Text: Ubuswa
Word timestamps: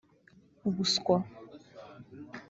Ubuswa 0.67 1.15